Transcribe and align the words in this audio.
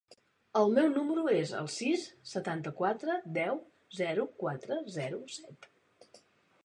El 0.59 0.71
meu 0.75 0.87
número 0.93 1.25
es 1.33 1.51
el 1.57 1.69
sis, 1.73 2.05
setanta-quatre, 2.31 3.19
deu, 3.37 3.61
zero, 4.01 4.27
quatre, 4.45 4.83
zero, 4.97 5.21
set. 5.39 6.21